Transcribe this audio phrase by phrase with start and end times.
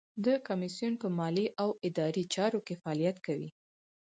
[0.25, 3.49] د کمیسیون په مالي او اداري چارو کې فعالیت کوي.